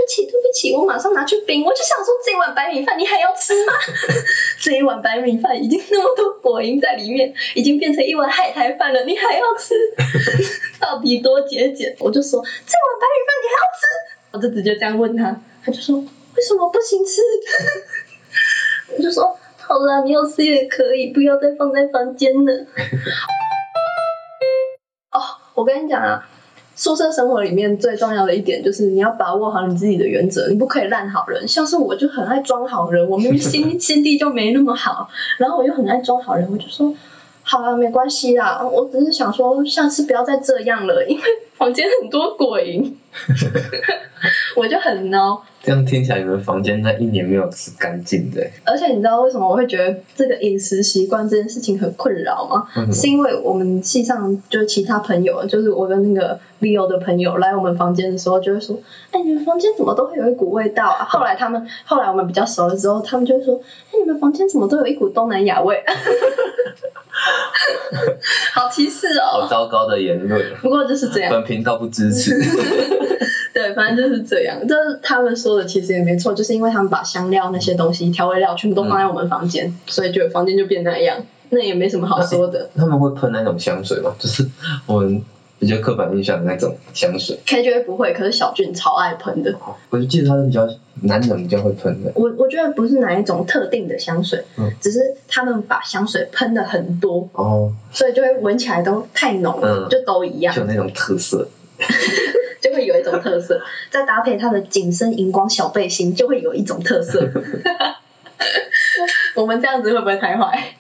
[0.10, 1.64] 起，对不起，我马上拿去冰。
[1.64, 3.74] 我就想说这碗白米饭你还要吃吗？
[4.60, 9.76] 这一碗白米饭已经那么多果蝇在里面，已经变成一碗海苔饭了，你还要吃？
[10.82, 11.96] 到底多节俭？
[12.00, 13.86] 我就说这碗白米饭你还要吃？
[14.32, 17.22] 我就直接这样问他，他就说为什么不行吃？
[18.98, 22.66] 我就说好啦，你要吃也可以，不要再放在房间了。
[25.12, 25.22] 哦，
[25.56, 26.28] 我跟你讲啊，
[26.80, 31.46] 宿舍生活里面最重要的一点就是你要把握好你自己的原则，你不可以烂好人。
[31.46, 36.96] 像是我就很爱装好人，我明明心 心地就没那么好，然后我又很爱装好人，我就说。
[37.42, 41.24] 好啊，没关系啦，我只是想说，下次不要再这样了，因为
[41.60, 42.82] 房间很多鬼，
[44.56, 45.40] 我就很孬。
[45.62, 48.42] 这样听起来，你们房间那一年没有吃干净的。
[48.64, 52.66] 而且你知道为什么我会觉得这个饮食习惯这件事情很困扰吗？
[52.94, 58.80] 是因为我们系上就是其他朋友，就是我跟那个 Leo 的朋友来我们房间的时候，就会说
[59.12, 63.60] ：“哎，你们房间怎么都会有一股味道啊？”后来他们后来我们比较熟了之后，他们就会说
[63.92, 65.84] ：“哎，你们房间怎么都有一股东南亚味？”
[68.54, 69.42] 好歧视哦。
[69.42, 72.40] 好糟糕的言论，不过就是这样，本频道不支持。
[73.52, 74.66] 对，反正就是这样。
[74.68, 81.18] 就是他们说的其实也没错，就是因为他们把香料那些东西、调味料全部都放在我们房间，所以就房间就变那样。
[81.50, 82.70] 那也没什么好说的。
[82.78, 84.14] 他们会喷那种香水吗？
[84.20, 84.48] 就是
[84.86, 85.24] 我们
[85.60, 87.38] 比较刻板印象的那种香水。
[87.46, 89.54] KJ 不会，可是小俊超爱喷的。
[89.90, 90.68] 我就记得他是比较
[91.02, 92.12] 男人比较会喷的。
[92.16, 101.48] 我我觉得不是哪一种特定的香水，嗯只是他们把香水喷的很多，哦，所以就会闻起来都太浓了，嗯就都一样就，有那种特色。
[102.62, 103.62] 就会有一种特色。
[103.90, 107.30] 再搭配他的紧身荧光小背心，就会有一种特色。
[109.36, 110.76] 我们这样子会不会太坏？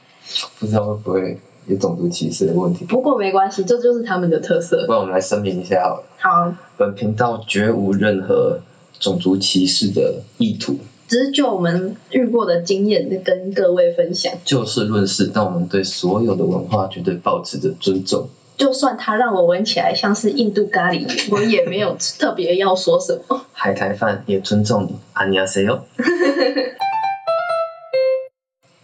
[0.59, 1.39] 不知道会不会
[1.69, 2.83] 有种族歧视的问题。
[2.85, 4.85] 不过没关系，这就是他们的特色。
[4.87, 6.03] 不然我们来声明一下好了。
[6.17, 8.59] 好，本频道绝无任何
[8.99, 10.77] 种族歧视的意图。
[11.07, 14.33] 只是就我们遇过的经验，跟各位分享。
[14.43, 18.29] 就事论事，但我们对所有的文化绝对保持着尊重。
[18.57, 23.45] 就算它让我闻起来像是印度咖喱，我也没有特别要说什么。
[23.53, 25.79] 海苔饭也尊重你，안녕하세 요。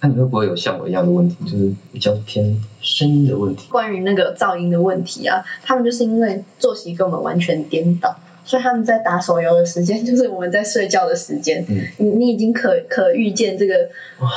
[0.06, 3.68] 那你会不会有像我一样的问题，就是比较偏声音的问题？
[3.72, 11.66] 关于那个噪音的问题啊，他们就是因为作息跟我们完全颠倒，所以他们在打手游的时间 就是我们在睡觉的时间。
[11.68, 13.74] 嗯，你你已经可可预见这个，
[14.20, 14.30] 哇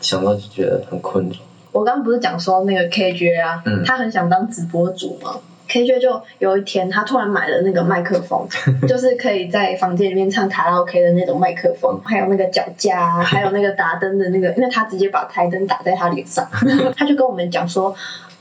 [0.00, 1.36] 想到就觉得很困扰。
[1.72, 5.38] 我刚刚不是讲说那个 KJ 啊，嗯他很想当直播主吗
[5.70, 8.48] ？KJ 就有一天，他突然买了那个麦克风，
[8.88, 16.48] 就是可以在房间里面唱卡拉 OK 的那种麦克风，还有那个脚架啊， 还有那个打灯的那个，因为他直接把台灯打在他脸上，
[16.96, 17.94] 他就跟我们讲说。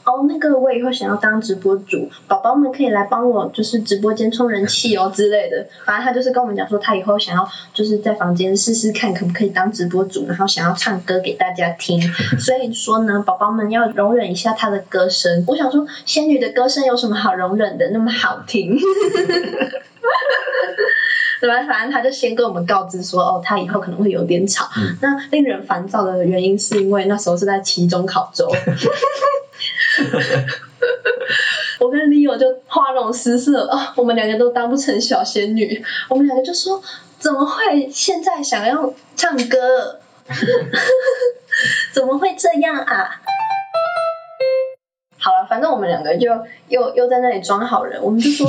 [0.09, 5.67] 哦，那个我以后想要当直播主，宝宝们可以来帮我，就是直播间充人气哦之类的。
[5.85, 12.01] 反正他就是跟我们讲说，他以后想要就是在房间试试看可不可以当直播主，然后想要唱歌给大家听。
[12.41, 15.43] 所以说呢，宝宝们要容忍一下他的歌声。
[15.45, 17.91] 我想说，仙女的歌声有什么好容忍的？
[17.91, 18.79] 那么好听。
[21.39, 21.63] 对吧？
[21.67, 24.67] 反正他就先跟我们告知说，哦，他以后可能会有点吵。
[24.75, 28.49] 嗯那令人烦躁的原因是因为那时候是在期中考周。
[31.79, 36.81] 我跟 Leo 就花容失色啊、我们两个都当不成小仙女，我们两个就说
[37.17, 39.99] 怎么会现在想要唱歌？
[41.93, 43.09] 怎么会这样啊？
[45.17, 46.27] 好了，反正我们两个就
[46.69, 48.47] 又又在那里装好人，我们就说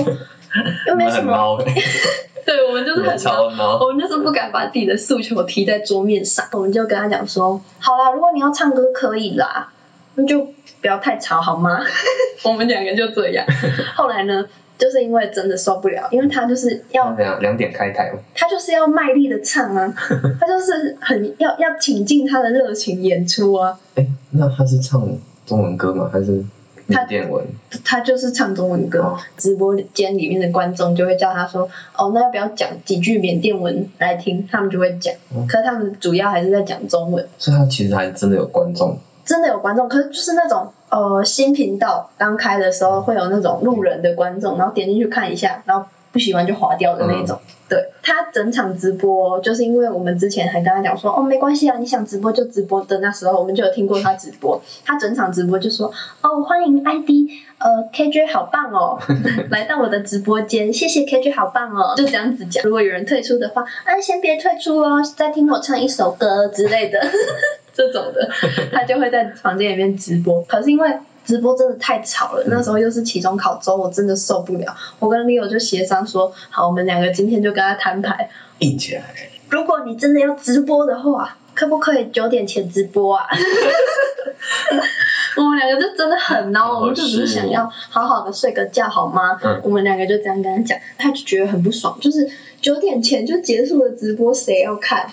[0.86, 1.62] 又没什么，
[2.46, 3.78] 对我们就是很超猫。
[3.80, 9.72] 我们就是不敢把自己的诉求提在桌面上，我们就跟他讲说，好啦，如果你要唱歌可以啦，
[10.14, 10.44] 那就
[10.80, 11.80] 不要太吵好吗？
[12.44, 13.44] 我们两个就这样。
[13.94, 14.44] 后来呢，
[14.78, 19.92] 就是因为真的受不了，因为他就是要两两点开台，他就是要卖力的唱啊，
[20.40, 25.06] 他就是很要要倾尽他的热情演出啊，哎，那他是唱
[25.46, 26.08] 中文歌吗？
[26.12, 26.42] 还是
[26.86, 27.44] 缅甸文？
[27.84, 29.00] 他就是唱中文歌。
[29.00, 37.26] 哦直播间里面的观众就会叫他说：“哦，那要不要讲几句缅甸文来听？”他们就会讲，哦可是他们主要还是在讲中文。
[37.38, 38.98] 所以他其实还真的有观众。
[39.30, 47.38] 真的有观众，可是就是那种呃新频道刚开的时候会有那种路人的观众，然后点进去看一下，然后不喜欢就划掉的那种。
[47.68, 57.08] 对他整场直播，就是因为我们之前还跟他讲说，哦没关系啊，你想直播就直播的那时候，我们就有听过他直播，他整场直播就说，哦欢迎 ID
[57.58, 58.98] 呃 KJ 好棒哦，
[59.50, 62.64] 来到我的直播间，谢谢 KJ 好棒哦，就这样子讲。
[62.64, 67.00] 如果有人退出的话，啊先别退出哦，再听我唱一首歌之类的。
[67.72, 68.28] 这种的，
[68.72, 70.42] 他就会在房间里面直播。
[70.42, 70.90] 可是因为
[71.24, 74.74] 直播真的太吵了，那时候又是期中考周，我真的受不了。
[74.98, 79.02] 我跟 Leo 就协商说，好，我们两个今天就跟他摊牌，硬起来，
[79.48, 83.26] 如果你真的要直播的话，可不可以九点前直播啊？
[85.36, 89.38] 我们两个就真的很孬，我们就只是想要好好的睡个觉，好吗？
[89.42, 92.28] 嗯我们两个就这样跟他讲，他就觉得很不爽，就是
[92.60, 95.08] 九点前就结束了直播，谁要看？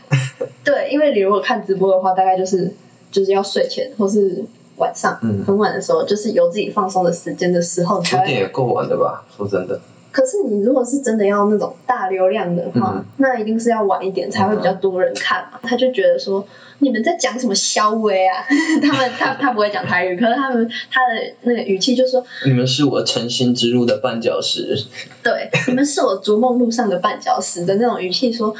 [0.64, 2.74] 对，因为你如果看直播的话，大概就是
[3.12, 4.44] 就是要睡前或是
[4.78, 9.26] 晚上、嗯很晚的时候，就是有自己放松的时间的时候，你才会九点也够晚的吧？
[9.36, 9.80] 说真的，
[10.12, 15.60] 可是你如果是真的要那种大流量的话，嗯那一定是要晚一点才会比较多人看嘛。
[15.64, 16.46] 他就觉得说
[16.80, 18.46] 你们在讲什么消微啊？
[18.82, 24.78] 他们他他不会讲台语，可是他们他的那个语气就说，你们是我诚心之路的绊脚石。
[25.24, 28.54] 对，你们是我逐梦路上的绊脚石的那种语气说。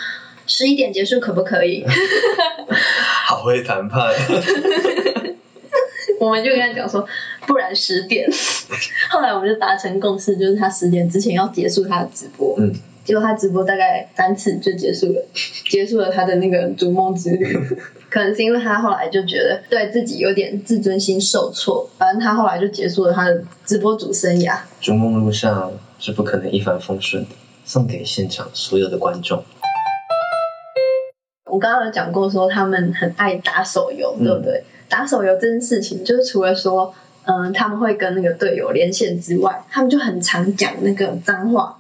[0.48, 1.86] 十一点结束可不可以？
[3.28, 4.14] 好会谈判，
[6.20, 7.06] 我们就跟他讲说，
[7.46, 8.28] 不然十点。
[9.12, 12.56] 后来我们就达成共识，就是他十点之前要结束他的直播。
[12.58, 12.74] 嗯，
[13.04, 15.26] 结果他直播大概三次就结束了，
[15.70, 17.58] 结束了他的那个逐梦之旅。
[18.10, 24.58] 可能是因为他后来就觉得对自己有点自尊心受挫，反正他后来就结束了他的直播主生涯。
[24.80, 27.30] 逐梦路上是不可能一帆风顺的，
[27.66, 29.44] 送给现场所有的观众。
[31.58, 34.64] 我刚刚有讲过说他们很爱打手游，对不对？
[34.88, 36.94] 打手游这件事情，就是除了说，
[37.26, 41.76] 嗯，他们会跟那个队友连线之外，他们就很常讲那个脏话，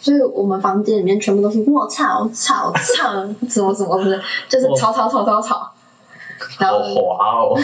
[0.00, 5.70] 所以我们房间里面全部都是我操操操什么什么的，就是吵吵吵吵吵。
[6.58, 7.60] 然好后滑哦，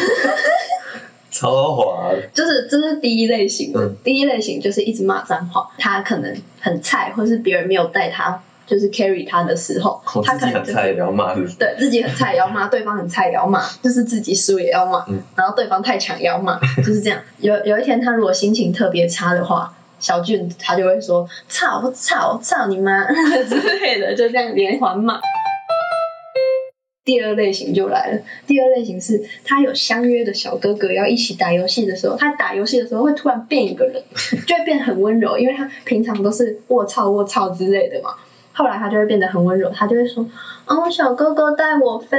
[1.33, 2.13] 超滑。
[2.33, 11.57] 就是这是第一类型的，嗯第一类型就是一直骂脏话，他可能很菜，或是别人没有带他，就是 carry 他的时候，我自己他可能就是很菜，也要骂是不是？
[11.57, 17.21] 对自己很菜也要骂， 对方很菜也要骂，就是自己输也要骂，嗯然后对方太强也要骂， 就是这样。
[17.39, 23.07] 有有一天他如果心情特别差的话，小俊他就会说操我操我操你妈
[23.49, 25.21] 之类的，就这样连环骂。
[27.05, 34.03] 第二类型就来了，第二类型是他有相约的小哥哥要一起打游戏的时候，他打游戏的时候会突然变一个人，
[34.45, 38.11] 就会变很温柔，因为他平常都是卧槽卧槽之类的嘛。
[38.57, 40.27] 后来他就会变得很温柔，他就会说
[40.67, 42.17] ：“哦，小哥哥带我飞。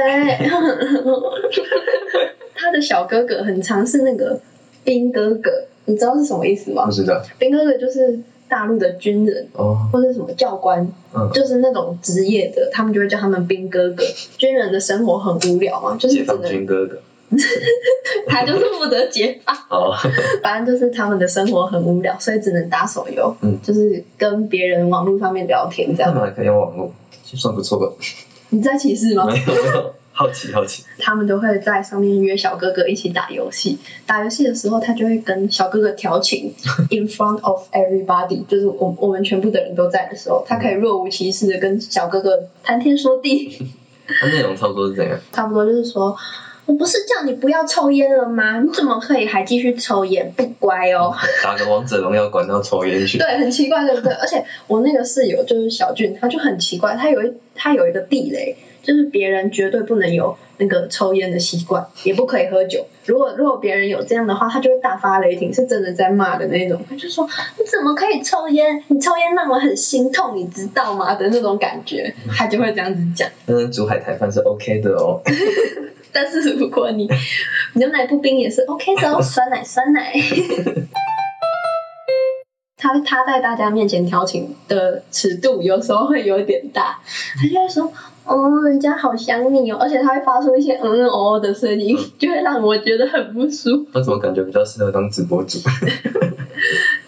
[2.54, 4.40] 他的小哥哥很常是那个
[4.84, 5.50] 兵哥哥，
[5.86, 6.92] 你知道是什么意思吗不？
[6.92, 14.04] 知道兵哥哥就是大陆的军人哦，或者什么教官，嗯，就是那种职业的，他们就会叫他们兵哥哥。
[14.36, 17.00] 军人的生活很无聊嘛，就是解放只能军哥哥。
[18.28, 19.54] 他就是负责解放。
[19.70, 19.94] 哦，
[20.42, 26.12] 反正就是他们的生活很无聊，所以只能打手游，嗯就是跟别人网络上面聊天这样。
[26.12, 26.92] 他们还可以用网络，
[27.24, 27.92] 算不错吧？
[28.50, 29.26] 你在歧视吗？
[29.26, 30.84] 没有没有，好奇好奇。
[30.98, 33.78] 他们都会在上面约小哥哥一起打游戏。
[34.06, 36.54] 打游戏的时候，他就会跟小哥哥调情
[36.90, 43.68] ，in front of everybody，就是我我们全部的人都在的时候，他可以若无其事的跟小哥哥谈天说地。
[44.18, 45.18] 他内容差不多是怎样？
[45.30, 46.16] 差不多就是说，
[46.68, 48.60] 我不是叫你不要抽烟了吗？
[48.60, 50.30] 你怎么可以还继续抽烟？
[50.36, 51.14] 不乖哦。
[51.42, 53.16] 打个王者荣耀管到抽烟去。
[53.16, 54.12] 对，很奇怪，对不对？
[54.12, 62.86] 而且我那个室友就是小俊，他就很奇怪，他有一他有一个地雷，就是别人绝对不能有那个抽烟的习惯，也不可以喝酒。
[63.06, 66.78] 如果如果别人有这样的话，他就会大发雷霆，是真的在骂的那种。
[66.86, 67.26] 他就说
[67.58, 68.84] 你怎么可以抽烟？
[68.88, 71.14] 你抽烟让我很心痛，你知道吗？
[71.14, 73.26] 的那种感觉，他就会这样子讲。
[73.46, 75.22] 但是煮海苔饭是 OK 的哦。
[76.12, 77.08] 但是如果你
[77.74, 80.12] 牛奶不冰也是 OK 的哦，酸奶酸奶。
[82.80, 87.00] 他他在大家面前调情的尺度有时候会有点大，
[87.36, 87.92] 他就会说，
[88.24, 93.86] 哦，人家好想你哦，而且他会发出一些嗯嗯哦哦的声音，就会让我觉得很不舒服。
[93.94, 95.58] 我怎么感觉比较适合当直播主？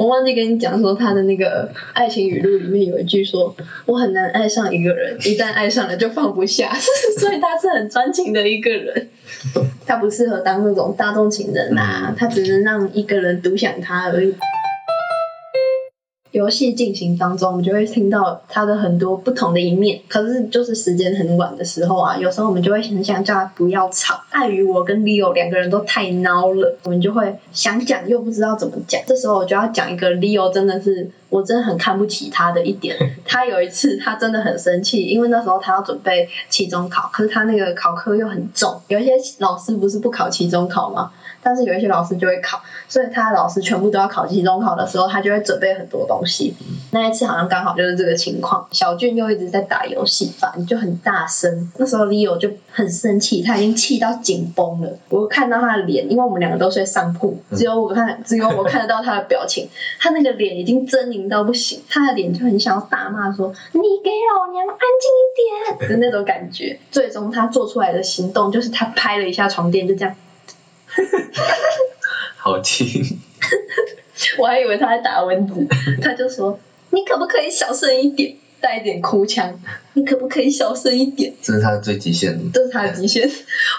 [0.01, 6.73] 我忘记跟你讲说他的那个爱情语录里面有一句说，我很难爱上一个人， 一旦爱上了就放不下，
[7.21, 9.09] 所以他是很专情的一个人。
[9.87, 14.35] 他不适合当那种大众情人啊，他只能让一个人独享他而已。
[16.41, 20.01] 游戏进行当中，我们就会听到他的很多不同的一面。
[20.09, 24.23] 可是就是时间很晚的时候啊，有时候我们就会很想叫他不要吵。
[24.31, 29.03] 碍于我跟 Leo 两个人都太孬了，我们就会想讲又不知道怎么讲。
[29.07, 32.97] 这时候我就要讲一个 Leo 真的是我真的很看不起他的一点。
[33.27, 41.13] 他有一次他真的很生气，因为那时候他要准备期中考，可是他那个考科又很重，有一些老师不是不考期中考吗？
[41.43, 46.55] 但是有一些老师就会考，所以他老师全部都要考期中考的时候，他就会准备很多东西。
[46.93, 51.71] 那一次好像刚好就是这个情况，小俊又一直在打游戏，反正就很大声。
[51.79, 54.99] 那时候 Leo 就很生气，他已经气到紧绷了。
[55.09, 59.69] 我看到他的脸，因为我们两个都睡上铺，只有我看，只有我看得到他的表情，
[59.99, 66.79] 他那个脸已经狰狞到不行，他的脸就很想要大骂说：“你给老娘安静一点”的那种感觉。
[66.91, 70.15] 最终他做出来的行动就是他拍了一下床垫，就这样。
[72.37, 73.19] 好听。
[74.39, 75.67] 我还以为他在打蚊子，
[76.03, 76.59] 他就说
[76.91, 79.59] ：“你可不可以小声一点？”带一点哭腔，
[79.95, 81.33] 你可不可以小声一点？
[81.41, 82.45] 这是他的最极限的。
[82.53, 83.27] 这是他的极限。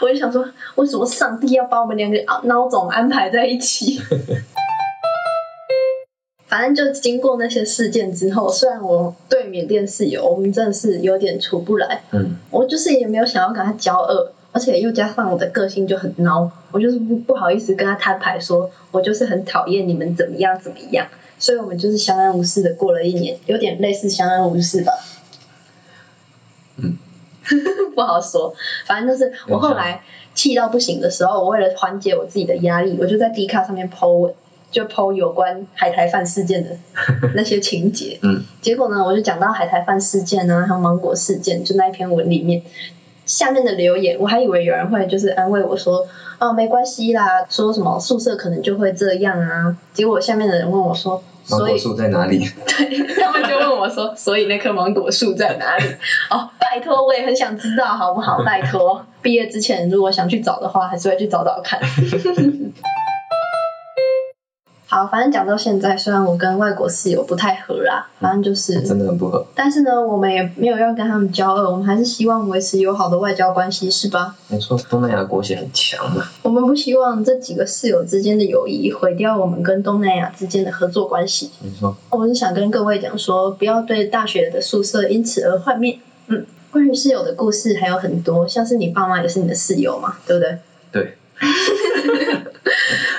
[0.01, 0.43] 我就想说，
[0.73, 4.01] 为什么上帝要把我们两个孬种安排在一起？
[6.49, 21.07] 反正就经过那些事件之后，虽然我对缅甸室友，我们真的是有点处不来，嗯，我就是也没有想要跟他交恶，而且又加上我的个性就很孬，我就是不不好意思跟他摊牌说，我就是很讨厌你们怎么样怎么样，
[21.39, 24.91] 所以我们就是相安无事的过了一年，有点类似相安无事吧。
[26.77, 26.97] 嗯，
[27.95, 28.53] 不好说，
[28.85, 34.33] 反正就是我后来气到不行的时候，我为了缓解我自己的压力，我就在 D 卡上面 po 文，
[34.69, 36.77] 就 po 有关海苔饭事件的
[37.35, 38.19] 那些情节。
[38.21, 42.63] 嗯，结果呢，我就讲到海苔饭事件啊，还有芒果事件，就那一篇文里面。
[43.31, 46.05] 下面的留言，我还以为有人会就是安慰我说，
[46.37, 49.75] 哦，没关系啦，说什么宿舍可能就会这样啊。
[49.93, 52.39] 结果下面的人问我说，芒果所以树在哪里？
[52.67, 55.85] 对，他们就问我说， 所以那棵芒果树在哪里？
[56.29, 58.43] 哦，拜托，我也很想知道，好不好？
[58.43, 61.79] 拜托，毕业之前如果想去找的话，还是会去找找看。
[64.93, 69.45] 好，反正讲到现在，虽然我跟外国室友不太合啦，反正就是，真的很不合。
[69.55, 74.35] 但是呢，我们也没有要跟他们交恶，我们还是希望维持友好的外交关系，是吧？
[74.49, 76.25] 没错，东南亚国血很强嘛。
[76.41, 81.51] 我们不希望这几个室友之间的友谊毁掉我们跟东南亚之间的合作关系。
[81.61, 85.99] 没错，我是想跟各位讲说，不要对大学的宿舍因此而幻灭。
[86.27, 90.57] 嗯，关于室友的故事还有很多，像是你爸妈也是你的室友嘛，对不对？
[90.91, 91.17] 对，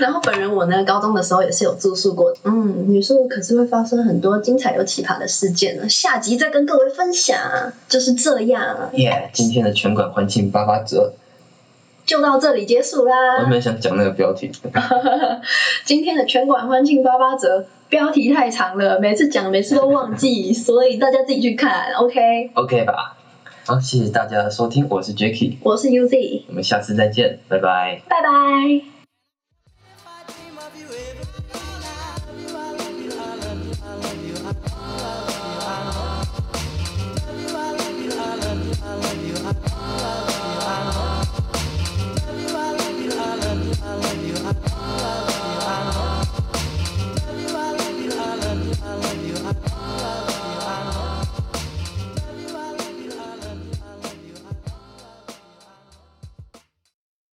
[0.02, 2.38] 然后本人我呢，高中的时候也是有住宿过的。
[2.42, 5.88] 嗯，女宿可是会发生很多精彩又奇葩的事件呢。
[5.88, 7.38] 下集再跟各位分享，
[7.88, 11.12] 就是这样，耶、今天的全馆欢庆八八折，
[12.04, 13.50] 就到这里结束我啦原。
[13.50, 14.50] 本想讲那个标题，
[15.86, 21.92] 今天的全馆欢庆八八折，标题太长了，每次讲每次都忘记，所以大家自己去看。
[21.92, 23.16] OK，OK 吧？
[23.64, 28.02] 好，谢谢大家的收听，我是 Jacky，我是 UZ，我们下次再见，拜拜。
[28.08, 28.91] 拜拜。